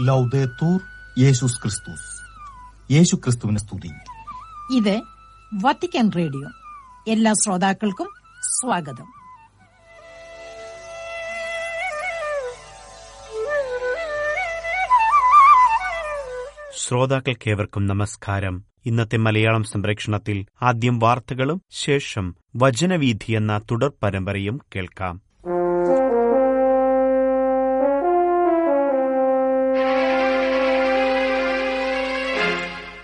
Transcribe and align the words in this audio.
ലൗദേത്തൂർ 0.00 0.80
യേശുസ് 1.18 1.62
ക്രിസ്തുസ് 1.62 2.22
യേശു 2.92 3.16
ക്രിസ്തുവിനെ 3.16 3.58
സ്തുതി. 3.58 3.88
ഇത് 4.76 5.02
വത്തിക്കാൻ 5.54 6.10
റേഡിയോ 6.16 6.48
എല്ലാ 7.08 7.32
ശ്രോതാക്കൾക്കും 7.32 8.08
സ്വാഗതം. 8.40 9.12
ശ്രോതാക്കൾക്കേവർക്കും 16.76 17.86
നമസ്കാരം. 17.86 18.64
ഇന്നത്തെ 18.86 19.16
മലയാളം 19.16 19.64
സംപ്രേക്ഷണത്തിൽ 19.64 20.46
ആദ്യം 20.62 20.98
വാർത്തകളും 20.98 21.62
ശേഷം 21.70 22.36
വചനവീധി 22.56 23.32
എന്ന 23.32 23.58
തുടർ 23.58 23.92
പരമ്പരയും 24.02 24.60
കേൾക്കാം. 24.76 25.27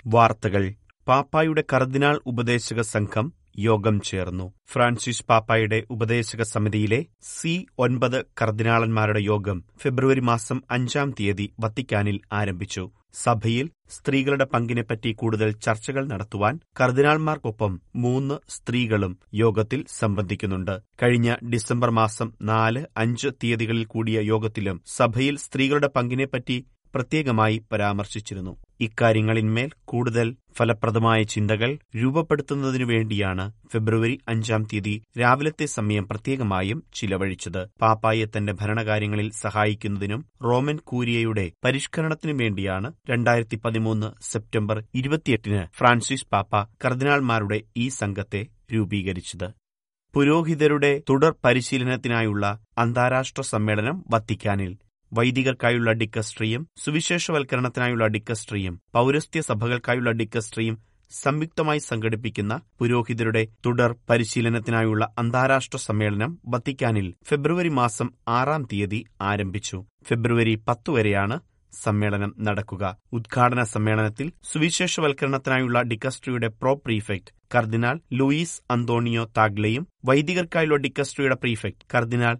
വാർത്തകൾ. 0.06 0.64
പാപ്പായുടെ 1.08 1.64
കർദിനാൾ 1.72 2.20
ഉപദേശക 2.26 2.80
സംഘം 2.80 3.26
യോഗം 3.58 4.00
ചേർന്നു. 4.00 4.52
ഫ്രാൻസിസ് 4.72 5.24
പാപ്പായുടെ 5.30 5.78
ഉപദേശക 5.90 6.42
സമിതിയിലെ 6.42 7.04
സി 7.22 7.66
ഒൻപത് 7.78 8.24
കർദിനാളന്മാരുടെ 8.42 9.20
യോഗം 9.20 9.64
ഫെബ്രുവരി 9.82 10.20
മാസം 10.20 10.62
അഞ്ചാം 10.70 11.10
തീയതി 11.20 11.54
വത്തിക്കാനിൽ 11.60 12.20
ആരംഭിച്ചു. 12.32 12.84
സഭയിൽ 13.14 13.70
സ്ത്രീകളുടെ 13.90 14.44
പങ്കിനെപ്പറ്റി 14.44 15.12
കൂടുതൽ 15.12 15.50
ചർച്ചകൾ 15.52 16.04
നടത്തുവാൻ 16.06 16.60
കർദിനാൾമാർക്കൊപ്പം 16.80 17.80
മൂന്ന് 17.96 18.38
സ്ത്രീകളും 18.48 19.18
യോഗത്തിൽ 19.34 19.84
സംബന്ധിക്കുന്നുണ്ട്. 19.98 20.82
കഴിഞ്ഞ 21.02 21.34
ഡിസംബർ 21.52 21.90
മാസം 21.90 22.32
നാല് 22.42 22.84
അഞ്ച് 22.96 23.28
തീയതികളിൽ 23.44 23.84
കൂടിയ 23.84 24.20
യോഗത്തിലും 24.20 24.82
സഭയിൽ 24.96 25.36
സ്ത്രീകളുടെ 25.36 25.86
പങ്കിനെപ്പറ്റി 25.86 26.56
പ്രത്യേകമായി 26.94 27.62
പരാമർശിച്ചിരുന്നു. 27.72 28.56
ഇക്കാര്യങ്ങളിന്മേൽ 28.80 29.70
കൂടുതൽ 29.84 30.36
ഫലപ്രദമായ 30.56 31.22
ചിന്തകൾ 31.22 31.78
രൂപപ്പെടുത്തുന്നതിനു 31.96 32.84
വേണ്ടിയാണ് 32.84 33.52
ഫെബ്രുവരി 33.72 34.20
അഞ്ചാം 34.28 34.64
തീയതി 34.64 35.02
രാവിലത്തെ 35.20 35.66
സമയം 35.66 36.08
പ്രത്യേകമായും 36.08 36.82
ചിലവഴിച്ചത്. 36.94 37.68
പാപ്പായെ 37.82 38.24
തന്റെ 38.24 38.52
ഭരണകാര്യങ്ങളിൽ 38.52 39.30
സഹായിക്കുന്നതിനും 39.30 40.26
റോമൻ 40.44 40.78
കൂരിയയുടെ 40.84 41.52
പരിഷ്കരണത്തിനു 41.64 42.32
വേണ്ടിയാണ് 42.32 42.92
രണ്ടായിരത്തി 43.10 43.56
പതിമൂന്ന് 43.56 44.10
സെപ്റ്റംബർ 44.22 44.84
ഇരുപത്തിയെട്ടിന് 44.94 45.66
ഫ്രാൻസിസ് 45.78 46.26
പാപ്പ 46.32 46.62
കർദിനാൾമാരുടെ 46.84 47.60
ഈ 47.76 47.88
സംഘത്തെ 47.88 48.46
രൂപീകരിച്ചത്. 48.74 49.48
പുരോഹിതരുടെ 50.14 51.02
തുടർ 51.10 51.34
പരിശീലനത്തിനായുള്ള 51.44 52.58
അന്താരാഷ്ട്ര 52.78 53.42
സമ്മേളനം 53.42 54.04
വത്തിക്കാനിൽ 54.10 54.72
വൈദികർക്കായുള്ള 55.16 55.92
ഡിക്കസ്ട്രിയും 55.92 56.62
സുവിശേഷവൽക്കരണത്തിനായുള്ള 56.84 58.06
ഡിക്കസ്ട്രിയും 58.06 58.80
പൗരസ്ത്യ 58.92 59.40
സഭകൾക്കായുള്ള 59.40 60.10
ഡിക്കസ്ട്രിയും 60.10 60.76
സംയുക്തമായി 61.12 61.78
സംഘടിപ്പിക്കുന്ന 61.78 62.54
പുരോഹിതരുടെ 62.80 63.42
തുടർ 63.66 63.90
പരിശീലനത്തിനായുള്ള 64.10 65.14
അന്താരാഷ്ട്ര 65.18 65.78
സമ്മേളനം 65.78 66.38
വത്തിക്കാനിൽ 66.46 67.14
ഫെബ്രുവരി 67.28 67.68
മാസം 67.80 68.08
ആറാം 68.28 68.62
തീയതി 68.72 69.00
ആരംഭിച്ചു. 69.20 69.78
ഫെബ്രുവരി 70.08 70.54
പത്തു 70.68 70.92
വരെയാണ് 70.92 71.36
സമ്മേളനം 71.72 72.34
നടക്കുക. 72.38 72.84
ഉദ്ഘാടന 73.12 73.62
സമ്മേളനത്തിൽ 73.64 74.26
സുവിശേഷവൽക്കരണത്തിനായുള്ള 74.52 75.82
ഡിക്കസ്ട്രിയുടെ 75.82 76.48
പ്രോ 76.62 76.74
പ്രീഫെക്ട് 76.74 77.32
കർദിനാൾ 77.54 78.00
ലൂയിസ് 78.12 78.60
അന്തോണിയോ 78.70 79.24
താഗ്ലയും 79.36 79.84
വൈദികർക്കായുള്ള 80.04 80.76
ഡിക്കസ്ട്രിയുടെ 80.76 81.34
പ്രീഫെക്ട് 81.34 81.86
കർദിനാൾ 81.94 82.36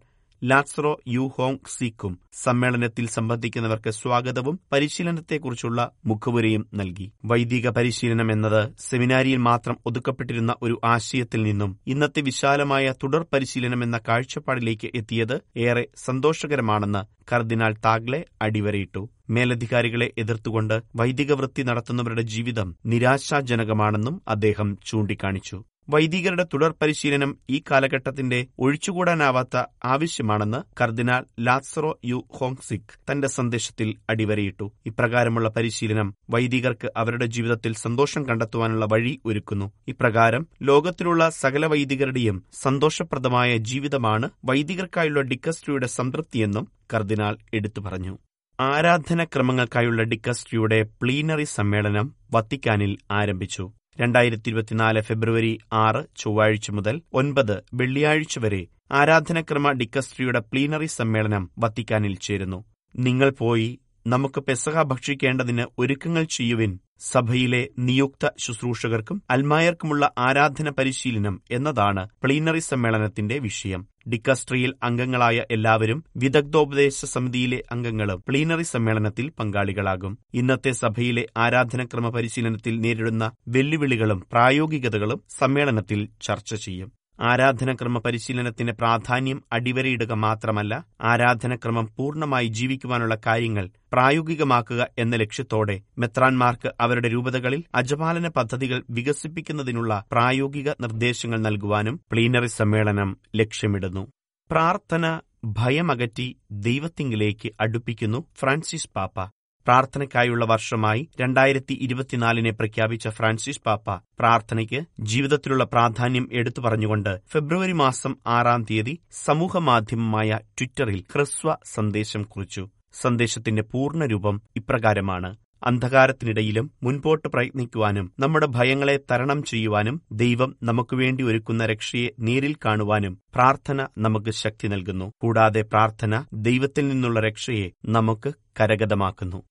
ലാറ്റ്സറോ 0.51 0.91
യു 1.09 1.31
ഹോങ് 1.37 1.69
സിക്കും 1.69 2.19
സമ്മേളനത്തിൽ 2.43 3.07
സംബന്ധിക്കുന്നവർക്ക് 3.07 3.91
സ്വാഗതവും 3.91 4.61
പരിശീലനത്തെക്കുറിച്ചുള്ള 4.73 5.91
മുഖവുരയും 6.07 6.65
നൽകി. 6.75 7.07
വൈദിക 7.25 7.69
പരിശീലനം 7.69 8.33
എന്നത് 8.33 8.61
സെമിനാരിയിൽ 8.81 9.37
മാത്രം 9.37 9.77
ഒതുക്കപ്പെട്ടിരുന്ന 9.87 10.55
ഒരു 10.63 10.81
ആശയത്തിൽ 10.85 11.43
നിന്നും 11.43 11.79
ഇന്നത്തെ 11.87 12.21
വിശാലമായ 12.21 12.95
തുടർ 13.05 13.25
പരിശീലനം 13.33 13.83
എന്ന 13.83 14.01
കാഴ്ചപ്പാടിലേക്ക് 14.09 14.91
എത്തിയത് 14.95 15.37
ഏറെ 15.57 15.87
സന്തോഷകരമാണെന്ന് 16.05 17.03
കർദിനാൾ 17.33 17.75
താഗ്ലെ 17.85 18.25
അടിവരയിട്ടു. 18.43 19.09
മേലധികാരികളെ 19.31 20.11
എതിർത്തുകൊണ്ട് 20.19 20.83
വൈദിക 20.97 21.33
വൃത്തി 21.33 21.63
നടത്തുന്നവരുടെ 21.63 22.23
ജീവിതം 22.23 22.77
നിരാശാജനകമാണെന്നും 22.87 24.23
അദ്ദേഹം 24.29 24.79
ചൂണ്ടിക്കാണിച്ചു. 24.87 25.59
വൈദികരുടെ 25.89 26.45
തുടർ 26.55 26.75
പരിശീലനം 26.83 27.39
ഈ 27.51 27.63
കാലഘട്ടത്തിന്റെ 27.71 28.47
ഒഴിച്ചുകൂടാനാവാത്ത 28.59 29.63
ആവശ്യമാണെന്ന് 29.85 30.61
കർദിനാൾ 30.81 31.25
ലാത്സറോ 31.41 31.99
യു 32.05 32.25
ഹോങ്സിക് 32.31 33.13
തന്റെ 33.13 33.29
സന്ദേശത്തിൽ 33.29 33.95
അടിവരയിട്ടു. 34.11 34.73
ഇപ്രകാരമുള്ള 34.87 35.49
പരിശീലനം 35.49 36.15
വൈദികർക്ക് 36.31 36.91
അവരുടെ 36.97 37.27
ജീവിതത്തിൽ 37.27 37.75
സന്തോഷം 37.75 38.29
കണ്ടെത്തുവാനുള്ള 38.29 38.87
വഴി 38.93 39.21
ഒരുക്കുന്നു. 39.27 39.73
ഇപ്രകാരം 39.89 40.47
ലോകത്തിലുള്ള 40.63 41.31
സകല 41.31 41.67
വൈദികരുടെയും 41.67 42.45
സന്തോഷപ്രദമായ 42.53 43.57
ജീവിതമാണ് 43.57 44.31
വൈദികർക്കായുള്ള 44.45 45.21
ഡിക്കസ്ട്രിയുടെ 45.21 45.87
സംതൃപ്തിയെന്നും 45.87 46.69
കർദിനാൾ 46.95 47.37
എടുത്തു 47.55 47.81
പറഞ്ഞു. 47.81 48.19
ആരാധനക്രമങ്ങൾക്കായുള്ള 48.61 50.03
ഡിക്കസ്ട്രിയുടെ 50.03 50.83
പ്ലീനറി 50.83 51.45
സമ്മേളനം 51.45 52.15
വത്തിക്കാനിൽ 52.31 52.99
ആരംഭിച്ചു. 53.11 53.73
രണ്ടായിരത്തി 53.99 54.49
ഇരുപത്തിനാല് 54.49 55.01
ഫെബ്രുവരി 55.01 55.51
ആറ് 55.83 56.01
ചൊവ്വാഴ്ച 56.17 56.71
മുതൽ 56.71 56.97
ഒൻപത് 57.13 57.57
വെള്ളിയാഴ്ച 57.75 58.39
വരെ 58.39 58.63
ആരാധനക്രമ 58.93 59.71
ഡിക്കസ്ട്രിയുടെ 59.73 60.41
പ്ലീനറി 60.43 60.89
സമ്മേളനം 60.95 61.45
വത്തിക്കാനിൽ 61.59 62.15
ചേരുന്നു. 62.19 62.59
നിങ്ങൾ 62.95 63.29
പോയി 63.35 63.69
നമുക്ക് 64.07 64.41
പെസഹ 64.41 64.83
ഭക്ഷിക്കേണ്ടതിന് 64.83 65.65
ഒരുക്കങ്ങൾ 65.79 66.25
ചെയ്യുവിൻ. 66.31 66.73
സഭയിലെ 66.99 67.69
നിയുക്ത 67.79 68.31
ശുശ്രൂഷകർക്കും 68.39 69.23
അൽമായർക്കുമുള്ള 69.31 70.13
ആരാധന 70.19 70.71
പരിശീലനം 70.71 71.43
എന്നതാണ് 71.51 72.09
പ്ലീനറി 72.23 72.59
സമ്മേളനത്തിന്റെ 72.59 73.39
വിഷയം. 73.39 73.87
ഡിക്കസ്ട്രിയിൽ 74.09 74.75
അംഗങ്ങളായ 74.83 75.45
എല്ലാവരും 75.51 76.05
വിദഗ്ധോപദേശ 76.17 77.05
സമിതിയിലെ 77.05 77.63
അംഗങ്ങളും 77.73 78.25
പ്ലീനറി 78.29 78.63
സമ്മേളനത്തിൽ 78.63 79.29
പങ്കാളികളാകും. 79.29 80.19
ഇന്നത്തെ 80.35 80.71
സഭയിലെ 80.71 81.27
ആരാധനക്രമ 81.37 82.09
പരിശീലനത്തിൽ 82.09 82.81
നേരിടുന്ന 82.81 83.33
വെല്ലുവിളികളും 83.49 84.27
പ്രായോഗികതകളും 84.33 85.23
സമ്മേളനത്തിൽ 85.39 86.09
ചർച്ച 86.23 86.55
ചെയ്യും. 86.55 86.93
ആരാധനക്രമ 87.21 87.99
പരിശീലനത്തിന്റെ 87.99 88.73
പ്രാധാന്യം 88.73 89.45
അടിവരയിടുക 89.53 90.13
മാത്രമല്ല 90.13 90.85
ആരാധനക്രമം 91.01 91.91
പൂർണമായി 91.97 92.47
ജീവിക്കുവാനുള്ള 92.47 93.19
കാര്യങ്ങൾ 93.27 93.71
പ്രായോഗികമാക്കുക 93.93 94.89
എന്ന 94.99 95.17
ലക്ഷ്യത്തോടെ 95.17 95.81
മെത്രാൻമാർക്ക് 95.99 96.73
അവരുടെ 96.81 97.09
രൂപതകളിൽ 97.09 97.65
അജപാലന 97.75 98.29
പദ്ധതികൾ 98.29 98.85
വികസിപ്പിക്കുന്നതിനുള്ള 98.91 100.05
പ്രായോഗിക 100.13 100.71
നിർദ്ദേശങ്ങൾ 100.71 101.39
നൽകുവാനും 101.39 102.01
പ്ലീനറി 102.13 102.47
സമ്മേളനം 102.47 103.17
ലക്ഷ്യമിടുന്നു. 103.35 104.09
പ്രാർത്ഥന 104.51 105.21
ഭയമകറ്റി 105.45 106.37
ദൈവത്തിങ്കിലേക്ക് 106.51 107.51
അടുപ്പിക്കുന്നു 107.61 108.25
ഫ്രാൻസിസ് 108.41 108.91
പാപ്പ. 108.97 109.31
പ്രാർത്ഥനയ്ക്കായുള്ള 109.67 110.45
വർഷമായി 110.45 111.09
രണ്ടായിരത്തി 111.21 111.79
ഇരുപത്തിനാലിനെ 111.81 112.51
പ്രഖ്യാപിച്ച 112.51 113.09
ഫ്രാൻസിസ് 113.09 113.63
പാപ്പ 113.67 113.95
പ്രാർത്ഥനയ്ക്ക് 113.95 114.85
ജീവിതത്തിലുള്ള 115.01 115.65
പ്രാധാന്യം 115.65 116.29
എടുത്തു 116.33 116.61
പറഞ്ഞുകൊണ്ട് 116.61 117.21
ഫെബ്രുവരി 117.33 117.73
മാസം 117.73 118.17
ആറാം 118.27 118.67
തീയതി 118.71 118.99
സമൂഹമാധ്യമമായ 119.25 120.41
ട്വിറ്ററിൽ 120.59 121.05
ഹ്രസ്വ 121.15 121.57
സന്ദേശം 121.65 122.23
കുറിച്ചു. 122.23 122.69
സന്ദേശത്തിന്റെ 122.93 123.63
പൂർണരൂപം 123.63 124.43
ഇപ്രകാരമാണ്. 124.57 125.37
അന്ധകാരത്തിനിടയിലും 125.63 126.71
മുൻപോട്ട് 126.83 127.29
പ്രയത്നിക്കുവാനും 127.29 128.13
നമ്മുടെ 128.19 128.47
ഭയങ്ങളെ 128.47 128.97
തരണം 129.11 129.43
ചെയ്യുവാനും 129.43 130.03
ദൈവം 130.13 130.57
നമുക്കുവേണ്ടി 130.63 131.25
ഒരുക്കുന്ന 131.25 131.67
രക്ഷയെ 131.67 132.09
നേരിൽ 132.21 132.55
കാണുവാനും 132.65 133.19
പ്രാർത്ഥന 133.35 133.87
നമുക്ക് 133.99 134.31
ശക്തി 134.31 134.69
നൽകുന്നു. 134.69 135.13
കൂടാതെ 135.21 135.63
പ്രാർത്ഥന 135.63 136.25
ദൈവത്തിൽ 136.33 136.89
നിന്നുള്ള 136.89 137.21
രക്ഷയെ 137.21 137.71
നമുക്ക് 137.85 138.33
കരഗതമാക്കുന്നു. 138.61 139.43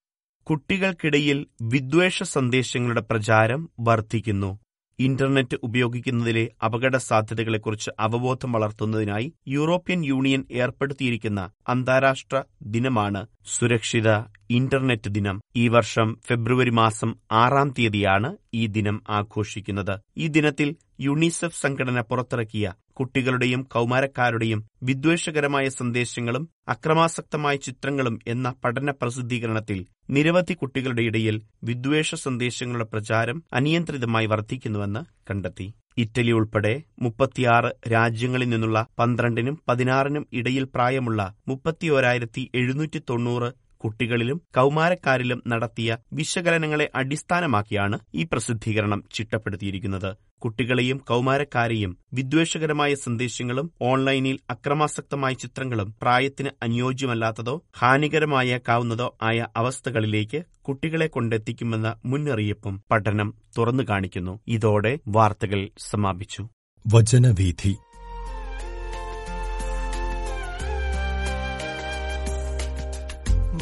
കുട്ടികൾക്കിടയിൽ 0.50 1.46
വിദ്വേഷ 1.62 2.24
സന്ദേശങ്ങളുടെ 2.24 3.02
പ്രചാരം 3.02 3.70
വർദ്ധിക്കുന്നു. 3.80 4.60
ഇന്റർനെറ്റ് 5.00 5.58
ഉപയോഗിക്കുന്നതിലെ 5.64 6.50
അപകട 6.66 6.96
സാധ്യതകളെക്കുറിച്ച് 6.98 7.92
അവബോധം 8.00 8.52
വളർത്തുന്നതിനായി 8.52 9.34
യൂറോപ്യൻ 9.48 10.06
യൂണിയൻ 10.06 10.46
ഏർപ്പെടുത്തിയിരിക്കുന്ന 10.52 11.52
അന്താരാഷ്ട്ര 11.70 12.44
ദിനമാണ് 12.62 13.28
സുരക്ഷിത 13.46 14.10
ഇന്റർനെറ്റ് 14.50 15.10
ദിനം. 15.10 15.42
ഈ 15.56 15.68
വർഷം 15.68 16.20
ഫെബ്രുവരി 16.28 16.70
മാസം 16.70 17.16
ആറാം 17.32 17.74
തീയതിയാണ് 17.80 18.38
ഈ 18.54 18.68
ദിനം 18.68 19.04
ആഘോഷിക്കുന്നത്. 19.10 19.96
ഈ 20.18 20.28
ദിനത്തിൽ 20.28 20.76
യുണിസെഫ് 21.00 21.62
സംഘടന 21.62 22.02
പുറത്തിറക്കിയ 22.02 22.74
കുട്ടികളുടെയും 22.98 23.68
കൗമാരക്കാരുടെയും 23.68 24.60
വിദ്വേഷകരമായ 24.84 25.70
സന്ദേശങ്ങളും 25.70 26.44
അക്രമാസക്തമായ 26.68 27.56
ചിത്രങ്ങളും 27.56 28.20
എന്ന 28.28 28.56
പഠന 28.64 28.92
പ്രസിദ്ധീകരണത്തിൽ 28.92 29.80
നിരവധി 30.10 30.54
കുട്ടികളുടെ 30.54 31.02
ഇടയിൽ 31.02 31.36
വിദ്വേഷ 31.64 32.16
സന്ദേശങ്ങളുടെ 32.16 32.84
പ്രചാരം 32.84 33.44
അനിയന്ത്രിതമായി 33.54 34.26
വർദ്ധിക്കുന്നുവെന്ന് 34.26 35.02
കണ്ടെത്തി. 35.32 35.68
ഇറ്റലി 35.98 36.32
ഉൾപ്പെടെ 36.32 36.72
മുപ്പത്തിയാറ് 37.02 37.92
രാജ്യങ്ങളിൽ 37.92 38.50
നിന്നുള്ള 38.50 38.88
പന്ത്രണ്ടിനും 39.00 39.60
പതിനാറിനും 39.70 40.28
ഇടയിൽ 40.34 40.64
പ്രായമുള്ള 40.76 41.22
മുപ്പത്തിയോരായിരത്തി 41.48 42.52
എഴുന്നൂറ്റി 42.56 43.00
തൊണ്ണൂറ് 43.10 43.50
കുട്ടികളിലും 43.84 44.42
കൌമാരക്കാരിലും 44.58 45.44
നടത്തിയ 45.48 45.98
വിശകലനങ്ങളെ 46.14 46.90
അടിസ്ഥാനമാക്കിയാണ് 46.96 48.00
ഈ 48.16 48.24
പ്രസിദ്ധീകരണം 48.24 49.04
ചിട്ടപ്പെടുത്തിയിരിക്കുന്നത്. 49.14 50.18
കുട്ടികളെയും 50.40 50.98
കൌമാരക്കാരെയും 50.98 51.98
വിദ്വേഷകരമായ 52.14 52.96
സന്ദേശങ്ങളും 52.96 53.72
ഓൺലൈനിൽ 53.82 54.40
അക്രമാസക്തമായ 54.50 55.34
ചിത്രങ്ങളും 55.34 55.96
പ്രായത്തിന് 56.02 56.50
അനുയോജ്യമല്ലാത്തതോ 56.64 57.64
ഹാനികരമായേക്കാവുന്നതോ 57.80 59.18
ആയ 59.22 59.46
അവസ്ഥകളിലേക്ക് 59.58 60.44
കുട്ടികളെ 60.62 61.08
കൊണ്ടെത്തിക്കുമെന്ന 61.08 62.00
മുന്നറിയിപ്പും 62.06 62.84
പഠനം 62.92 63.34
തുറന്നു 63.58 63.84
കാണിക്കുന്നു. 63.90 64.40
ഇതോടെ 64.48 65.00
വാർത്തകൾ 65.08 65.70
സമാപിച്ചു. 65.78 66.48
വചനവീഥി 66.94 67.76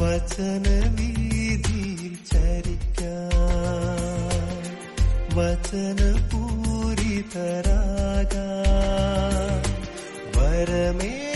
വചനവീതിയിൽ 0.00 1.64
ചരിക്കാൻ 2.30 3.32
വചനപൂരിതരാകാൻ 8.38 9.62
വരമേകണമേ 10.36 11.29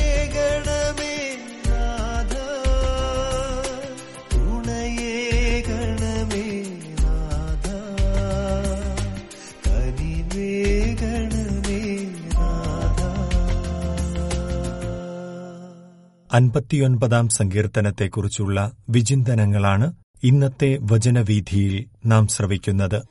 അൻപത്തിയൊൻപതാം 16.36 17.28
സങ്കീർത്തനത്തെക്കുറിച്ചുള്ള 17.28 18.72
വിചിന്തനങ്ങളാണ് 18.90 19.94
ഇന്നത്തെ 20.24 20.78
വചനവീഥിയിൽ 20.82 21.86
നാം 22.06 22.28
ശ്രവിക്കുന്നത്. 22.28 23.04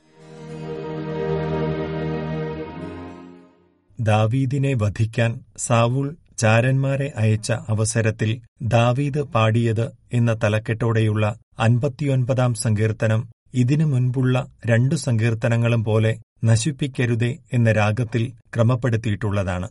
ദാവീദിനെ 3.99 4.73
വധിക്കാൻ 4.73 5.39
സാവൂൾ 5.57 6.15
ചാരന്മാരെ 6.37 7.13
അയച്ച 7.15 7.51
അവസരത്തിൽ 7.51 8.41
ദാവീദ് 8.61 9.21
പാടിയത് 9.21 9.91
എന്ന 10.13 10.33
തലക്കെട്ടോടെയുള്ള 10.43 11.35
അൻപത്തിയൊൻപതാം 11.59 12.53
സങ്കീർത്തനം 12.53 13.29
ഇതിനു 13.53 13.85
മുൻപുള്ള 13.85 14.47
രണ്ടു 14.65 14.95
സങ്കീർത്തനങ്ങളും 14.95 15.83
പോലെ 15.83 16.17
നശിപ്പിക്കരുതേ 16.43 17.37
എന്ന 17.53 17.71
രാഗത്തിൽ 17.71 18.33
ക്രമപ്പെടുത്തിയിട്ടുള്ളതാണ്. 18.55 19.69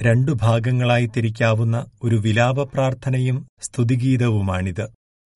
രണ്ടു 0.00 0.32
ഭാഗങ്ങളായി 0.42 1.06
തിരിക്കാവുന്ന 1.06 1.86
ഒരു 2.02 2.16
വിലാപ 2.16 2.62
പ്രാർത്ഥനയും 2.62 3.46
സ്തുതിഗീതവുമാണിത്. 3.62 4.84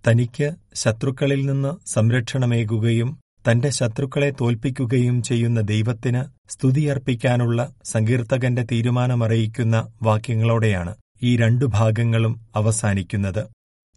തനിക്ക് 0.04 0.48
ശത്രുക്കളിൽ 0.74 1.46
നിന്ന് 1.46 1.88
സംരക്ഷണമേകുകയും 1.88 3.10
തന്റെ 3.50 3.70
ശത്രുക്കളെ 3.70 4.32
തോൽപ്പിക്കുകയും 4.40 5.22
ചെയ്യുന്ന 5.22 5.60
ദൈവത്തിന് 5.60 6.22
സ്തുതിയർപ്പിക്കാനുള്ള 6.50 7.60
സങ്കീർത്തകന്റെ 7.84 8.62
തീരുമാനമറിയിക്കുന്ന 8.62 9.88
വാക്യങ്ങളോടെയാണ് 10.02 10.94
ഈ 11.22 11.36
രണ്ടു 11.36 11.64
ഭാഗങ്ങളും 11.64 12.40
അവസാനിക്കുന്നത്. 12.56 13.42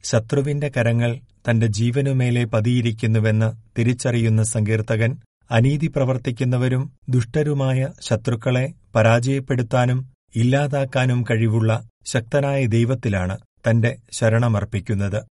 ശത്രുവിന്റെ 0.04 0.72
കരങ്ങൾ 0.78 1.12
തന്റെ 1.50 1.68
ജീവനുമേലെ 1.68 2.44
പതിയിരിക്കുന്നുവെന്ന് 2.46 3.50
തിരിച്ചറിയുന്ന 3.78 4.44
സങ്കീർത്തകൻ 4.44 5.12
അനീതി 5.52 5.88
പ്രവർത്തിക്കുന്നവരും 5.88 6.84
ദുഷ്ടരുമായ 7.10 7.88
ശത്രുക്കളെ 8.02 8.66
പരാജയപ്പെടുത്താനും 8.96 10.00
ഇല്ലാതാക്കാനും 10.36 11.26
കഴിവുള്ള 11.32 11.88
ശക്തനായ 12.06 12.66
ദൈവത്തിലാണ് 12.66 13.38
തന്റെ 13.70 13.98
ശരണമർപ്പിക്കുന്നത്. 14.12 15.24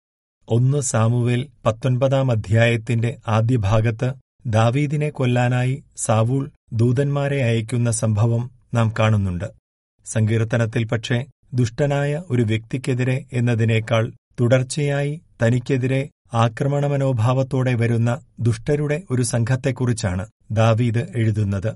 ഒന്ന് 0.49 0.81
സാമുവേൽ 0.81 1.47
പത്തൊൻപതാം 1.65 2.31
അധ്യായത്തിന്റെ 2.31 3.17
ആദ്യ 3.27 3.57
ഭാഗത്ത് 3.57 4.13
ദാവീദിനെ 4.45 5.09
കൊല്ലാനായി 5.09 5.83
സാവൂൾ 5.97 6.51
ദൂതന്മാരെ 6.73 7.43
അയക്കുന്ന 7.43 7.91
സംഭവം 7.91 8.51
നാം 8.73 8.93
കാണുന്നുണ്ട്. 8.99 9.45
സങ്കീർത്തനത്തിൽ 10.05 10.85
പക്ഷേ 10.85 11.25
ദുഷ്ടനായ 11.53 12.23
ഒരു 12.29 12.41
വ്യക്തിക്കെതിരെ 12.41 13.25
എന്നതിനേക്കാൾ 13.33 14.11
തുടർച്ചയായി 14.39 15.21
തനിക്കെതിരെ 15.43 16.09
ആക്രമണമനോഭാവത്തോടെ 16.33 17.73
വരുന്ന 17.75 18.19
ദുഷ്ടരുടെ 18.39 19.03
ഒരു 19.11 19.21
സംഘത്തെക്കുറിച്ചാണ് 19.21 20.27
ദാവീദ് 20.51 21.07
എഴുതുന്നത്. 21.15 21.75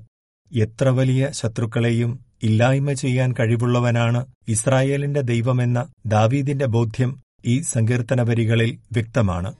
എത്ര 0.52 0.88
വലിയ 0.88 1.30
ശത്രുക്കളെയും 1.32 2.31
ഇല്ലായ്മ 2.42 2.92
ചെയ്യാൻ 2.92 3.32
കഴിവുള്ളവനാണ് 3.32 4.26
ഇസ്രായേലിന്റെ 4.48 5.20
ദൈവമെന്ന 5.20 5.92
ദാവീദിന്റെ 6.06 6.66
ബോധ്യം 6.66 7.22
ഈ 7.44 7.60
സങ്കീർത്തന 7.60 8.22
വരികളിൽ 8.22 8.78
വ്യക്തമാണ്. 8.92 9.54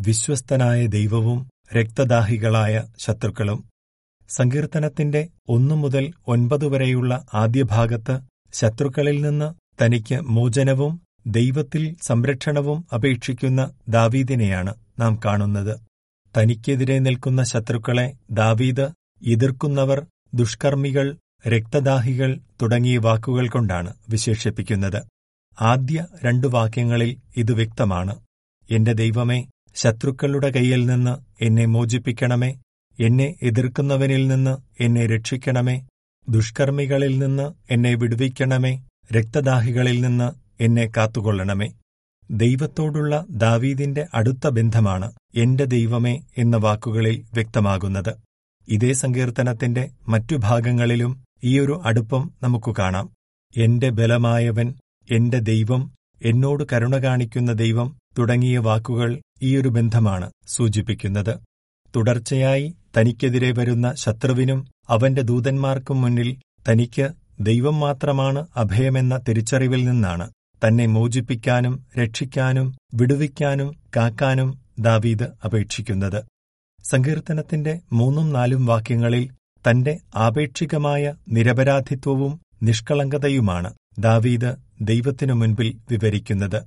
വിശ്വസ്തനായ 0.00 0.86
ദൈവവും 0.86 1.48
രക്തദാഹികളായ 1.76 2.82
ശത്രുക്കളും 2.98 3.64
സങ്കീർത്തനത്തിന്റെ 4.28 5.28
ഒന്നു 5.48 5.74
മുതൽ 5.74 6.12
ഒൻപത് 6.28 6.66
വരെയുള്ള 6.66 7.26
ആദ്യ 7.34 7.62
ഭാഗത്ത് 7.62 8.20
ശത്രുക്കളിൽ 8.54 9.22
നിന്ന് 9.22 9.54
തനിക്ക് 9.82 10.20
മോചനവും 10.20 11.00
ദൈവത്തിൽ 11.26 11.96
സംരക്ഷണവും 12.02 12.84
അപേക്ഷിക്കുന്ന 12.94 13.70
ദാവീദിനെയാണ് 13.88 14.74
നാം 14.98 15.20
കാണുന്നത്. 15.24 15.91
തനിക്കെതിരെ 16.36 16.98
നിൽക്കുന്ന 16.98 17.44
ശത്രുക്കളെ 17.44 18.12
ദാവീദ് 18.30 18.86
എതിർക്കുന്നവർ 19.26 20.06
ദുഷ്കർമ്മികൾ 20.34 21.16
രക്തദാഹികൾ 21.48 22.38
തുടങ്ങിയ 22.62 22.98
വാക്കുകൾ 22.98 23.48
കൊണ്ടാണ് 23.48 23.94
വിശേഷിപ്പിക്കുന്നത്. 24.08 25.00
ആദ്യ 25.60 26.06
രണ്ടു 26.24 26.46
വാക്യങ്ങളിൽ 26.46 27.16
ഇത് 27.36 27.52
വ്യക്തമാണ്. 27.52 28.14
എന്റെ 28.70 28.92
ദൈവമേ 28.92 29.46
ശത്രുക്കളുടെ 29.74 30.50
കൈയിൽ 30.50 30.86
നിന്ന് 30.86 31.44
എന്നെ 31.44 31.66
മോചിപ്പിക്കണമേ 31.66 32.50
എന്നെ 32.98 33.34
എതിർക്കുന്നവനിൽ 33.42 34.28
നിന്ന് 34.28 34.82
എന്നെ 34.82 35.06
രക്ഷിക്കണമേ 35.06 35.76
ദുഷ്കർമ്മികളിൽ 36.28 37.18
നിന്ന് 37.18 37.52
എന്നെ 37.70 37.94
വിടുവിക്കണമേ 37.94 38.72
രക്തദാഹികളിൽ 39.12 40.00
നിന്ന് 40.00 40.28
എന്നെ 40.62 40.90
കാത്തുകൊള്ളണമേ. 40.96 41.68
ദൈവത്തോടുള്ള 42.32 43.26
ദാവീദിന്റെ 43.30 44.06
അടുത്ത 44.14 44.48
ബന്ധമാണ് 44.48 45.12
എന്റെ 45.34 45.64
ദൈവമേ 45.64 46.20
എന്ന 46.38 46.56
വാക്കുകളിൽ 46.56 47.24
വ്യക്തമാകുന്നത്. 47.34 48.14
ഇതേ 48.68 48.92
സങ്കീർത്തനത്തിന്റെ 48.92 49.90
മറ്റു 50.08 50.36
ഭാഗങ്ങളിലും 50.36 51.24
ഈയൊരു 51.44 51.80
അടുപ്പം 51.84 52.30
നമുക്കു 52.42 52.74
കാണാം. 52.78 53.10
എന്റെ 53.56 53.90
ബലമായവൻ 53.90 54.74
എന്റെ 55.10 55.38
ദൈവം 55.38 55.92
എന്നോട് 56.24 56.64
കരുണ 56.72 56.96
കാണിക്കുന്ന 56.96 57.52
ദൈവം 57.52 57.98
തുടങ്ങിയ 58.18 58.58
വാക്കുകൾ 58.58 59.20
ഈയൊരു 59.42 59.68
ബന്ധമാണ് 59.68 60.30
സൂചിപ്പിക്കുന്നത്. 60.46 61.38
തുടർച്ചയായി 61.96 62.74
തനിക്കെതിരെ 62.96 63.52
വരുന്ന 63.52 63.94
ശത്രുവിനും 63.94 64.66
അവന്റെ 64.88 65.22
ദൂതന്മാർക്കും 65.22 66.00
മുന്നിൽ 66.00 66.36
തനിക്ക് 66.68 67.08
ദൈവം 67.40 67.80
മാത്രമാണ് 67.80 68.46
അഭയമെന്ന 68.56 69.16
തിരിച്ചറിവിൽ 69.28 69.84
നിന്നാണ്. 69.84 70.30
തന്നെ 70.62 70.86
മോചിപ്പിക്കാനും 70.86 71.84
രക്ഷിക്കാനും 71.98 72.66
വിടുവിക്കാനും 72.94 73.76
കാക്കാനും 73.96 74.48
ദാവീദ് 74.78 75.26
അപേക്ഷിക്കുന്നത്. 75.44 76.20
സങ്കീർത്തനത്തിന്റെ 76.84 77.80
മൂന്നും 77.92 78.32
നാലും 78.32 78.66
വാക്യങ്ങളിൽ 78.66 79.24
തന്റെ 79.64 79.92
ആപേക്ഷികമായ 80.16 81.02
നിരപരാധിത്വവും 81.28 82.32
നിഷ്കളങ്കതയുമാണ് 82.62 83.70
ദാവീദ് 83.98 84.50
ദൈവത്തിനു 84.82 85.32
മുൻപിൽ 85.32 85.78
വിവരിക്കുന്നത്. 85.90 86.60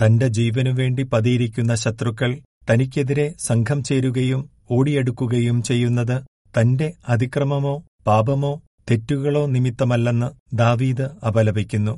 തന്റെ 0.00 0.26
ജീവനുവേണ്ടി 0.28 1.02
പതിയിരിക്കുന്ന 1.02 1.74
ശത്രുക്കൾ 1.74 2.30
തനിക്കെതിരെ 2.70 3.34
സംഘം 3.38 3.84
ചേരുകയും 3.84 4.40
ഓടിയെടുക്കുകയും 4.70 5.62
ചെയ്യുന്നത് 5.62 6.16
തന്റെ 6.54 6.92
അതിക്രമമോ 7.08 7.74
പാപമോ 8.06 8.52
തെറ്റുകളോ 8.90 9.46
നിമിത്തമല്ലെന്ന് 9.46 10.28
ദാവീദ് 10.56 11.06
അപലപിക്കുന്നു. 11.26 11.94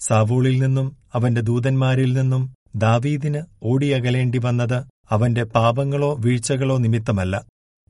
സാവൂളിൽ 0.00 0.58
നിന്നും 0.58 0.86
അവന്റെ 1.14 1.40
ദൂതന്മാരിൽ 1.40 2.12
നിന്നും 2.12 2.42
ദാവീദിന് 2.76 3.40
ഓടിയകലേണ്ടി 3.62 4.38
വന്നത് 4.38 4.78
അവന്റെ 5.10 5.42
പാപങ്ങളോ 5.54 6.14
വീഴ്ചകളോ 6.14 6.78
നിമിത്തമല്ല. 6.78 7.34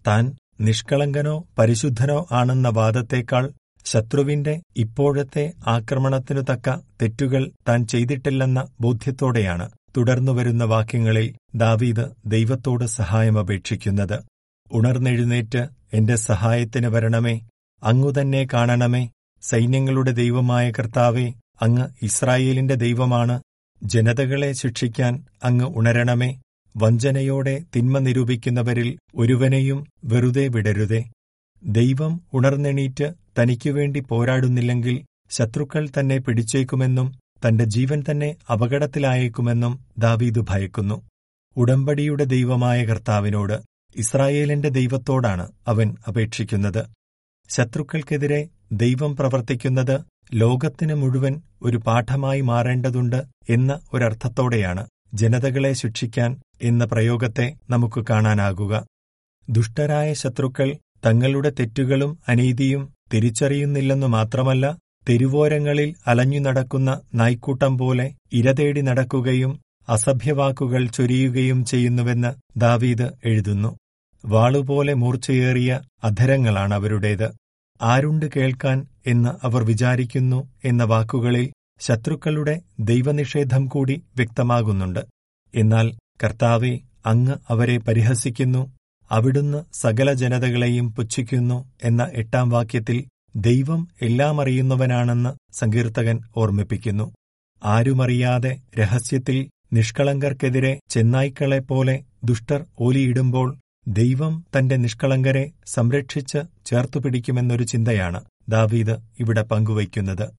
താൻ 0.05 0.25
നിഷ്കളങ്കനോ 0.61 1.45
പരിശുദ്ധനോ 1.59 2.27
ആണെന്ന 2.33 2.69
വാദത്തേക്കാൾ 2.69 3.45
ശത്രുവിന്റെ 3.87 4.55
ഇപ്പോഴത്തെ 4.77 5.45
ആക്രമണത്തിനു 5.67 6.41
തക്ക 6.41 6.69
തെറ്റുകൾ 7.03 7.51
താൻ 7.69 7.87
ചെയ്തിട്ടില്ലെന്ന 7.87 8.69
ബോധ്യത്തോടെയാണ് 8.81 9.67
തുടർന്നുവരുന്ന 9.97 10.65
വാക്യങ്ങളിൽ 10.65 11.27
ദാവീദ് 11.55 12.05
ദൈവത്തോട് 12.27 12.85
സഹായമപേക്ഷിക്കുന്നത് 12.97 14.17
ഉണർന്നെഴുന്നേറ്റ് 14.71 15.63
എന്റെ 15.93 16.17
സഹായത്തിന് 16.25 16.89
വരണമേ 16.89 17.35
അങ്ങുതന്നെ 17.83 18.47
കാണണമേ 18.53 19.03
സൈന്യങ്ങളുടെ 19.43 20.11
ദൈവമായ 20.13 20.71
കർത്താവേ 20.71 21.27
അങ്ങ് 21.63 21.89
ഇസ്രായേലിന്റെ 22.03 22.75
ദൈവമാണ് 22.75 23.43
ജനതകളെ 23.83 24.53
ശിക്ഷിക്കാൻ 24.53 25.25
അങ്ങ് 25.45 25.67
ഉണരണമേ 25.67 26.41
വഞ്ചനയോടെ 26.77 27.65
തിന്മ 27.77 27.99
നിരൂപിക്കുന്നവരിൽ 27.99 28.99
ഒരുവനെയും 29.15 29.87
വെറുതെ 30.05 30.49
വിടരുതേ. 30.49 31.05
ദൈവം 31.65 32.21
ഉണർന്നെണീറ്റ് 32.33 33.15
തനിക്കുവേണ്ടി 33.39 34.01
പോരാടുന്നില്ലെങ്കിൽ 34.01 35.05
ശത്രുക്കൾ 35.31 35.89
തന്നെ 36.01 36.19
പിടിച്ചേക്കുമെന്നും 36.19 37.15
തന്റെ 37.49 37.65
ജീവൻ 37.65 38.05
തന്നെ 38.11 38.37
അപകടത്തിലായേക്കുമെന്നും 38.53 39.81
ദാവീദ് 39.99 40.47
ഭയക്കുന്നു. 40.51 41.03
ഉടമ്പടിയുടെ 41.57 42.25
ദൈവമായ 42.25 42.85
കർത്താവിനോട് 42.85 43.63
ഇസ്രായേലിന്റെ 43.97 44.69
ദൈവത്തോടാണ് 44.69 45.53
അവൻ 45.67 45.97
അപേക്ഷിക്കുന്നത്. 46.09 46.87
ശത്രുക്കൾക്കെതിരെ 47.51 48.49
ദൈവം 48.73 49.17
പ്രവർത്തിക്കുന്നത് 49.17 49.97
ലോകത്തിന് 50.35 50.95
മുഴുവൻ 50.95 51.35
ഒരു 51.63 51.77
പാഠമായി 51.77 52.41
മാറേണ്ടതുണ്ട് 52.41 53.25
എന്ന 53.49 53.81
ഒരർത്ഥത്തോടെയാണ് 53.95 54.87
ജനതകളെ 55.15 55.73
ശിക്ഷിക്കാൻ 55.73 56.31
എന്ന 56.63 56.85
പ്രയോഗത്തെ 56.85 57.57
നമുക്ക് 57.71 58.05
കാണാനാകുക. 58.11 58.87
ദുഷ്ടരായ 59.49 60.13
ശത്രുക്കൾ 60.13 60.69
തങ്ങളുടെ 61.07 61.51
തെറ്റുകളും 61.51 62.19
അനീതിയും 62.29 62.83
തിരിച്ചറിയുന്നില്ലെന്നു 63.15 64.07
മാത്രമല്ല 64.07 64.67
തെരുവോരങ്ങളിൽ 65.09 65.95
അലഞ്ഞു 66.07 66.39
നടക്കുന്ന 66.39 67.01
നായ്ക്കൂട്ടം 67.15 67.79
പോലെ 67.79 68.07
ഇരതേടി 68.33 68.81
നടക്കുകയും 68.81 69.53
അസഭ്യവാക്കുകൾ 69.89 70.87
ചൊരിയുകയും 70.87 71.65
ചെയ്യുന്നുവെന്ന് 71.65 72.61
ദാവീദ് 72.61 73.09
എഴുതുന്നു. 73.25 73.71
വാളുപോലെ 74.25 74.95
മൂർച്ചയേറിയ 74.95 75.81
അധരങ്ങളാണ് 76.05 76.75
അവരുടേത് 76.75 77.29
ആരുണ്ട് 77.81 78.27
കേൾക്കാൻ 78.37 78.87
എന്ന് 79.07 79.47
അവർ 79.47 79.65
വിചാരിക്കുന്നു 79.65 80.51
എന്ന 80.65 80.85
വാക്കുകളിൽ 80.85 81.53
ശത്രുക്കളുടെ 81.81 82.61
ദൈവനിഷേധം 82.81 83.67
കൂടി 83.67 84.03
വ്യക്തമാകുന്നുണ്ട്. 84.17 85.01
എന്നാൽ 85.55 85.93
കർത്താവെ 86.25 86.79
അങ്ങ് 87.07 87.35
അവരെ 87.49 87.79
പരിഹസിക്കുന്നു 87.79 88.73
അവിടുന്ന് 89.11 89.65
സകല 89.73 90.13
ജനതകളെയും 90.13 90.95
പുച്ഛിക്കുന്നു 90.95 91.73
എന്ന 91.85 92.11
എട്ടാം 92.13 92.51
വാക്യത്തിൽ 92.51 93.05
ദൈവം 93.37 93.89
എല്ലാം 94.03 94.41
അറിയുന്നവനാണെന്ന് 94.41 95.55
സങ്കീർത്തകൻ 95.55 96.21
ഓർമ്മിപ്പിക്കുന്നു. 96.37 97.15
ആരുമറിയാതെ 97.65 98.61
രഹസ്യത്തിൽ 98.79 99.49
നിഷ്കളങ്കർക്കെതിരെ 99.73 100.81
ചെന്നായ്ക്കളെപ്പോലെ 100.89 102.05
ദുഷ്ടർ 102.25 102.65
ഓലിയിടുമ്പോൾ 102.81 103.61
ദൈവം 103.89 104.45
തന്റെ 104.59 104.77
നിഷ്കളങ്കരെ 104.77 105.51
സംരക്ഷിച്ച് 105.67 106.39
ചേർത്തുപിടിക്കുമെന്നൊരു 106.67 107.65
ചിന്തയാണ് 107.65 108.25
ദാവീദ് 108.49 108.97
ഇവിടെ 109.21 109.43
പങ്കുവയ്ക്കുന്നത്. 109.43 110.31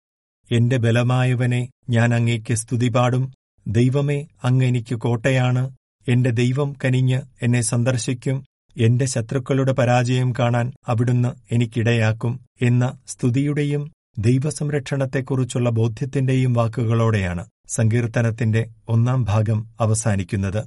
എന്റെ 0.52 0.78
ബലമായവനെ 0.78 1.70
ഞാൻ 1.90 2.14
അങ്ങേക്ക് 2.14 2.54
സ്തുതിപാടും. 2.54 3.34
ദൈവമേ 3.68 4.28
അങ്ങ് 4.44 4.66
എനിക്ക് 4.66 4.96
കോട്ടയാണ്. 4.96 5.72
എന്റെ 6.08 6.30
ദൈവം 6.30 6.76
കനിഞ്ഞ് 6.86 7.22
എന്നെ 7.42 7.62
സന്ദർശിക്കും. 7.62 8.46
എന്റെ 8.78 9.06
ശത്രുക്കളുടെ 9.06 9.72
പരാജയം 9.72 10.34
കാണാൻ 10.40 10.74
അവിടുന്ന് 10.88 11.54
എനിക്കിടയാക്കും 11.54 12.40
എന്ന 12.62 12.98
സ്തുതിയുടെയും 13.08 13.92
ദൈവസംരക്ഷണത്തെക്കുറിച്ചുള്ള 14.18 15.70
ബോധ്യത്തിന്റെയും 15.70 16.54
വാക്കുകളോടെയാണ് 16.54 17.46
സങ്കീർത്തനത്തിന്റെ 17.68 18.70
ഒന്നാം 18.90 19.24
ഭാഗം 19.24 19.68
അവസാനിക്കുന്നത്. 19.80 20.64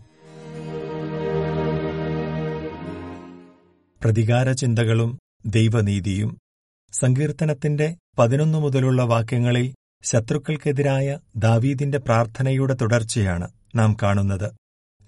പ്രതികാരചിന്തകളും 4.05 5.19
ദൈവനീതിയും. 5.47 6.39
സങ്കീർത്തനത്തിന്റെ 6.93 7.97
പതിനൊന്നു 8.19 8.59
മുതലുള്ള 8.59 9.03
വാക്യങ്ങളിൽ 9.03 9.75
ശത്രുക്കൾക്കെതിരായ 10.05 11.19
ദാവീദിന്റെ 11.37 11.99
പ്രാർത്ഥനയുടെ 11.99 12.75
തുടർച്ചയാണ് 12.75 13.49
നാം 13.75 13.97
കാണുന്നത്. 14.03 14.49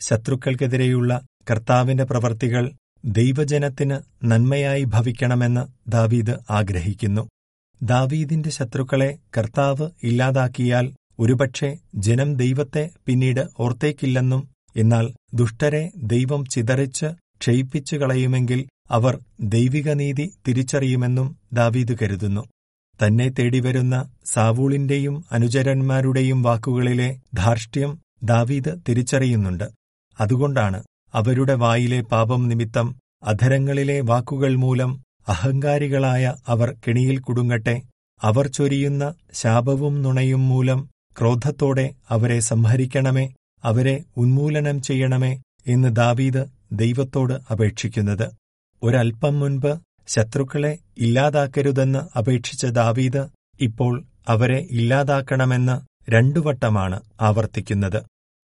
ശത്രുക്കൾക്കെതിരെയുള്ള 0.01 1.21
കർത്താവിന്റെ 1.51 2.05
പ്രവർത്തികൾ 2.05 2.73
ദൈവജനത്തിന് 3.05 3.99
നന്മയായി 4.25 4.85
ഭവിക്കണമെന്ന് 4.85 5.91
ദാവീദ് 5.91 6.35
ആഗ്രഹിക്കുന്നു. 6.51 7.29
ദാവീദിന്റെ 7.83 8.51
ശത്രുക്കളെ 8.51 9.19
കർത്താവ് 9.39 9.91
ഇല്ലാതാക്കിയാൽ 10.03 10.87
ഒരുപക്ഷെ 11.19 11.79
ജനം 11.95 12.35
ദൈവത്തെ 12.35 12.91
പിന്നീട് 13.07 13.49
ഓർത്തേക്കില്ലെന്നും 13.59 14.43
എന്നാൽ 14.77 15.07
ദുഷ്ടരെ 15.35 15.91
ദൈവം 15.97 16.45
ചിതറിച്ച് 16.47 17.07
ക്ഷയിപ്പിച്ചു 17.41 17.97
കളയുമെങ്കിൽ 17.97 18.61
അവർ 18.91 19.15
ദൈവിക 19.55 19.91
നീതി 19.93 20.33
തിരിച്ചറിയുമെന്നും 20.47 21.29
ദാവീദ് 21.53 21.95
കരുതുന്നു. 22.01 22.43
തന്നെ 23.01 23.29
തേടിവരുന്ന 23.29 23.97
സാവൂളിന്റെയും 24.27 25.25
അനുചരന്മാരുടെയും 25.33 26.43
വാക്കുകളിലെ 26.43 27.11
ധാർഷ്ട്യം 27.35 27.93
ദാവീദ് 28.23 28.73
തിരിച്ചറിയുന്നുണ്ട്. 28.89 29.67
അതുകൊണ്ടാണ് 30.19 30.79
അവരുടെ 31.15 31.55
വായിലെ 31.55 32.01
പാപം 32.13 32.49
നിമിത്തം 32.49 32.89
അധരങ്ങളിലെ 33.23 34.01
വാക്കുകൾ 34.01 34.53
മൂലം 34.57 34.91
അഹങ്കാരികളായ 35.29 36.25
അവർ 36.49 36.75
കെണിയിൽ 36.85 37.19
കുടുങ്ങട്ടെ 37.19 37.75
അവർ 38.21 38.49
ചൊരിയുന്ന 38.49 39.05
ശാപവും 39.33 40.03
നുണയും 40.03 40.49
മൂലം 40.49 40.81
ക്രോധത്തോടെ 41.17 41.87
അവരെ 42.11 42.41
സംഹരിക്കണമേ 42.41 43.27
അവരെ 43.65 43.97
ഉന്മൂലനം 44.17 44.83
ചെയ്യണമേ 44.83 45.33
എന്ന് 45.67 45.97
ദാവീദ് 45.97 46.43
ദൈവത്തോട് 46.73 47.35
അപേക്ഷിക്കുന്നത്. 47.53 48.27
ഒരൽപ്പം 48.83 49.41
മുൻപ് 49.41 49.81
ശത്രുക്കളെ 50.09 50.79
ഇല്ലാതാക്കരുതെന്ന് 50.99 52.19
അപേക്ഷിച്ച 52.19 52.67
ദാവീദ് 52.67 53.23
ഇപ്പോൾ 53.61 54.05
അവരെ 54.29 54.69
ഇല്ലാതാക്കണമെന്ന് 54.71 55.77
രണ്ടുവട്ടമാണ് 56.11 57.01
ആവർത്തിക്കുന്നത്. 57.21 58.03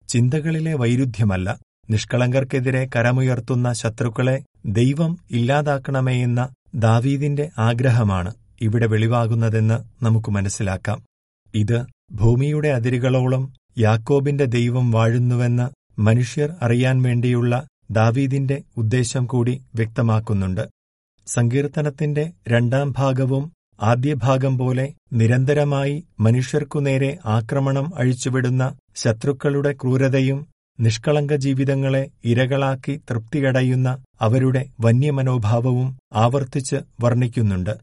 ചിന്തകളിലെ 0.10 0.74
വൈരുദ്ധ്യമല്ല 0.74 1.60
നിഷ്കളങ്കർക്കെതിരെ 1.90 2.90
കരമുയർത്തുന്ന 2.96 3.74
ശത്രുക്കളെ 3.74 4.44
ദൈവം 4.66 5.18
ഇല്ലാതാക്കണമേയെന്ന 5.32 6.50
ദാവീദിന്റെ 6.76 7.50
ആഗ്രഹമാണ് 7.58 8.34
ഇവിടെ 8.62 8.88
വെളിവാകുന്നതെന്ന് 8.88 10.06
നമുക്ക് 10.06 10.32
മനസ്സിലാക്കാം. 10.32 11.04
ഇത് 11.56 11.86
ഭൂമിയുടെ 12.12 12.68
അതിരുകളോളം 12.68 13.54
യാക്കോബിന്റെ 13.78 14.46
ദൈവം 14.46 14.92
വാഴുന്നുവെന്ന് 14.92 15.68
മനുഷ്യർ 16.02 16.56
അറിയാൻ 16.62 17.02
വേണ്ടിയുള്ള 17.02 17.68
ദാവീദിന്റെ 17.92 18.64
ഉദ്ദേശം 18.78 19.26
കൂടി 19.26 19.62
വ്യക്തമാക്കുന്നുണ്ട്. 19.76 20.64
സങ്കീർത്തനത്തിന്റെ 21.28 22.32
രണ്ടാം 22.48 22.94
ഭാഗവും 22.98 23.52
ആദ്യ 23.82 24.14
ഭാഗം 24.14 24.58
പോലെ 24.58 24.86
നിരന്തരമായി 25.14 26.04
മനുഷ്യർക്കുനേരെ 26.20 27.18
ആക്രമണം 27.26 27.96
അഴിച്ചുവിടുന്ന 27.98 28.64
ശത്രുക്കളുടെ 28.96 29.72
ക്രൂരതയും 29.74 30.40
നിഷ്കളങ്ക 30.80 31.36
ജീവിതങ്ങളെ 31.36 32.10
ഇരകളാക്കി 32.26 33.02
തൃപ്തിയടയുന്ന 33.10 33.90
അവരുടെ 34.22 34.66
വന്യമനോഭാവവും 34.80 35.90
ആവർത്തിച്ച് 36.14 36.76
വർണിക്കുന്നുണ്ട്. 37.04 37.74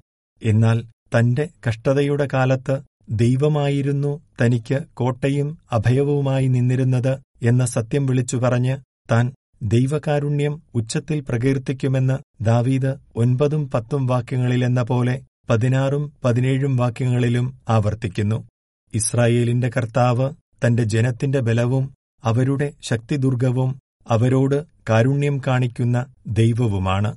എന്നാൽ 0.42 0.78
തന്റെ 1.14 1.48
കഷ്ടതയുടെ 1.68 2.28
കാലത്ത് 2.32 2.76
ദൈവമായിരുന്നു 3.10 4.12
തനിക്ക് 4.42 4.78
കോട്ടയും 4.94 5.58
അഭയവുമായി 5.72 6.46
നിന്നിരുന്നത് 6.46 7.12
എന്ന 7.42 7.64
സത്യം 7.66 8.06
വിളിച്ചു 8.06 8.36
പറഞ്ഞ് 8.36 8.76
താൻ 9.10 9.24
ദൈവകാരുണ്യം 9.62 10.62
ഉച്ചത്തിൽ 10.74 11.20
പ്രകീർത്തിക്കുമെന്ന് 11.20 12.44
ദാവീദ് 12.44 12.94
ഒൻപതും 13.16 13.70
പത്തും 13.70 14.06
വാക്യങ്ങളിലെന്ന 14.06 14.82
പോലെ 14.82 15.22
പതിനാറും 15.50 16.12
പതിനേഴും 16.24 16.76
വാക്യങ്ങളിലും 16.76 17.58
ആവർത്തിക്കുന്നു. 17.68 18.48
ഇസ്രായേലിന്റെ 18.94 19.70
കർത്താവ് 19.76 20.30
തന്റെ 20.66 20.82
ജനത്തിന്റെ 20.82 21.40
ബലവും 21.40 21.94
അവരുടെ 22.24 22.72
ശക്തിദുർഗവും 22.82 23.78
അവരോട് 24.08 24.64
കാരുണ്യം 24.88 25.40
കാണിക്കുന്ന 25.46 26.06
ദൈവവുമാണ്. 26.26 27.16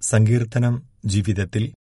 സങ്കീർത്തനം 0.00 0.82
ജീവിതത്തിൽ. 1.06 1.74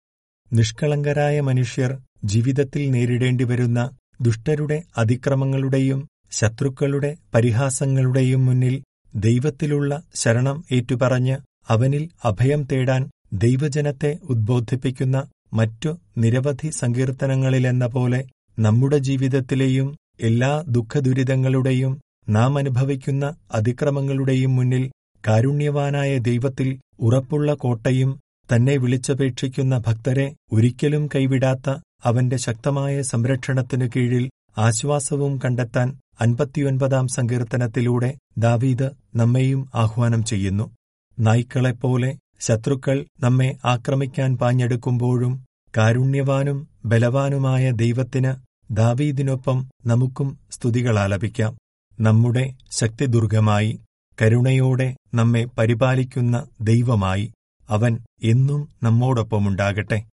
നിഷ്കളങ്കരായ 0.53 1.39
മനുഷ്യർ 1.39 1.97
ജീവിതത്തിൽ 2.23 2.91
നേരിടേണ്ടിവരുന്ന 2.91 3.89
ദുഷ്ടരുടെ 4.21 4.83
അതിക്രമങ്ങളുടെയും 4.97 6.07
ശത്രുക്കളുടെ 6.31 7.11
പരിഹാസങ്ങളുടെയും 7.35 8.41
മുന്നിൽ 8.45 8.75
ദൈവത്തിലുള്ള 9.19 9.91
ശരണം 10.21 10.57
ഏറ്റുപറഞ്ഞ് 10.71 11.37
അവനിൽ 11.69 12.03
അഭയം 12.25 12.61
തേടാൻ 12.71 13.03
ദൈവജനത്തെ 13.43 14.11
ഉദ്ബോധിപ്പിക്കുന്ന 14.29 15.17
മറ്റു 15.53 15.91
നിരവധി 16.17 16.69
സങ്കീർത്തനങ്ങളിലെന്ന 16.79 17.85
പോലെ 17.89 18.19
നമ്മുടെ 18.57 18.97
ജീവിതത്തിലെയും 19.07 19.87
എല്ലാ 20.23 20.51
ദുഃഖദുരിതങ്ങളുടെയും 20.75 21.93
നാം 22.29 22.51
അനുഭവിക്കുന്ന 22.57 23.25
അതിക്രമങ്ങളുടെയും 23.53 24.53
മുന്നിൽ 24.55 24.83
കാരുണ്യവാനായ 25.23 26.11
ദൈവത്തിൽ 26.27 26.69
ഉറപ്പുള്ള 27.01 27.53
കോട്ടയും 27.63 28.11
തന്നെ 28.49 28.73
വിളിച്ചപേക്ഷിക്കുന്ന 28.77 29.75
ഭക്തരെ 29.85 30.25
ഒരിക്കലും 30.51 31.03
കൈവിടാത്ത 31.13 31.69
അവന്റെ 32.05 32.37
ശക്തമായ 32.45 32.95
സംരക്ഷണത്തിനു 33.11 33.87
കീഴിൽ 33.93 34.25
ആശ്വാസവും 34.65 35.33
കണ്ടെത്താൻ 35.43 35.87
അൻപത്തിയൊൻപതാം 36.21 37.07
സങ്കീർത്തനത്തിലൂടെ 37.07 38.17
ദാവീദ് 38.37 38.89
നമ്മെയും 39.15 39.71
ആഹ്വാനം 39.75 40.25
ചെയ്യുന്നു. 40.25 40.71
നായ്ക്കളെപ്പോലെ 41.19 42.17
ശത്രുക്കൾ 42.39 43.05
നമ്മെ 43.19 43.57
ആക്രമിക്കാൻ 43.65 44.37
പാഞ്ഞെടുക്കുമ്പോഴും 44.37 45.45
കാരുണ്യവാനും 45.77 46.67
ബലവാനുമായ 46.85 47.71
ദൈവത്തിന് 47.71 48.31
ദാവീദിനൊപ്പം 48.73 49.69
നമുക്കും 49.85 50.39
സ്തുതികളാലപിക്കാം 50.51 51.57
നമ്മുടെ 51.99 52.55
ശക്തിദുർഗമായി 52.71 53.79
കരുണയോടെ 54.21 54.95
നമ്മെ 55.13 55.45
പരിപാലിക്കുന്ന 55.57 56.47
ദൈവമായി 56.61 57.31
അവൻ 57.69 57.99
എന്നും 58.23 58.69
നമ്മോടൊപ്പമുണ്ടാകട്ടെ. 58.83 60.05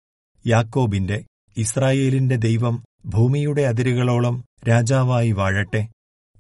യാക്കോബിന്റെ 0.47 1.25
ഇസ്രായേലിന്റെ 1.57 2.37
ദൈവം 2.37 2.85
ഭൂമിയുടെ 3.07 3.63
അതിരുകളോളം 3.63 4.45
രാജാവായി 4.69 5.33
വാഴട്ടെ. 5.33 5.89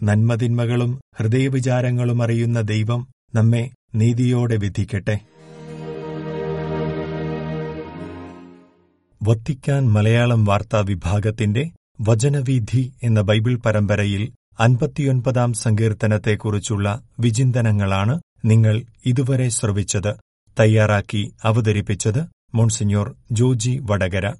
നന്മതിന്മകളും 0.02 1.00
ഹൃദയവിചാരങ്ങളും 1.18 2.22
അറിയുന്ന 2.22 2.60
ദൈവം 2.60 3.08
നമ്മെ 3.34 3.70
നീതിയോടെ 3.94 4.56
വിധിക്കട്ടെ. 4.56 5.20
വത്തിക്കാൻ 9.22 9.92
മലയാളം 9.92 10.44
വാർത്താ 10.44 10.80
വിഭാഗത്തിന്റെ 10.80 11.70
വചനവീഥി 12.00 12.92
എന്ന 13.02 13.20
ബൈബിൾ 13.20 13.56
പരമ്പരയിൽ 13.56 14.32
അൻപത്തിയൊൻപതാം 14.60 15.52
സങ്കീർത്തനത്തെക്കുറിച്ചുള്ള 15.52 17.02
വിചിന്തനങ്ങളാണ് 17.20 18.20
നിങ്ങൾ 18.44 18.82
ഇതുവരെ 19.06 19.48
ശ്രവിച്ചത്. 19.48 20.14
തയ്യാറാക്കി 20.60 21.34
അവതരിപ്പിച്ചത് 21.44 22.26
മോൺസിഞ്ഞോർ 22.54 23.14
ജോജി 23.32 23.80
വടകര. 23.82 24.32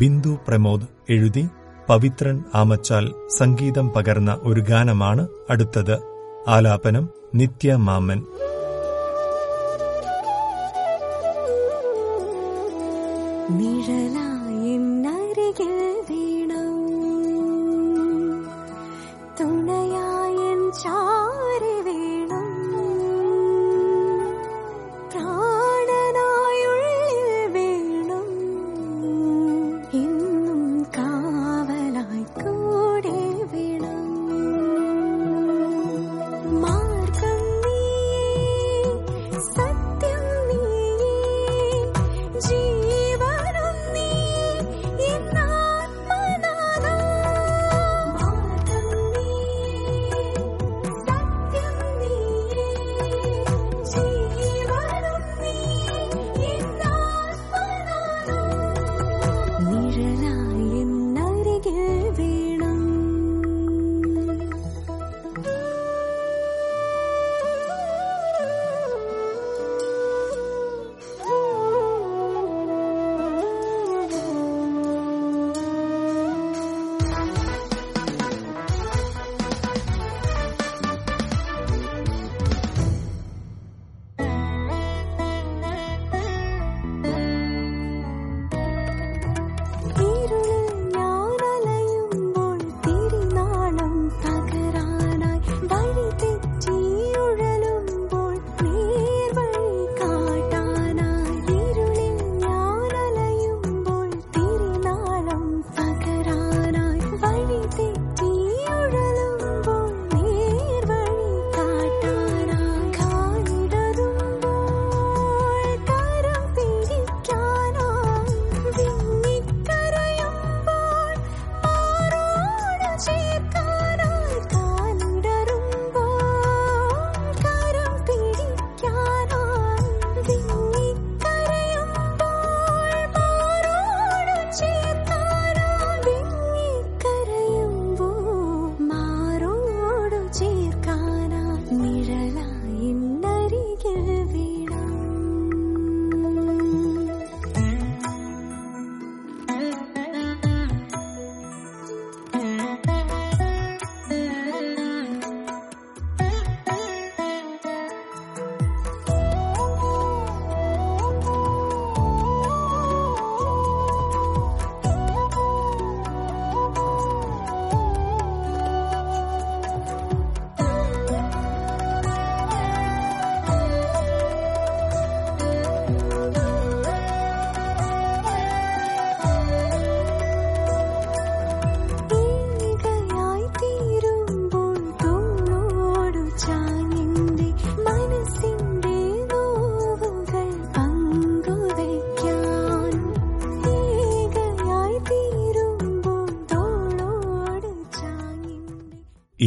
ബിന്ദു 0.00 0.38
പ്രമോദ് 0.48 0.82
എഴുതി 1.10 1.48
പവിത്രൻ 1.88 2.44
ആമച്ചാൽ 2.54 3.14
സംഗീതം 3.28 3.90
പകർന്ന 3.90 4.38
ഒരു 4.42 4.60
ഗാനമാണ് 4.60 5.28
അടുത്തത്. 5.50 5.98
ആലാപനം 6.48 7.08
നിത്യ 7.34 7.74
മാമൻ. 7.74 8.22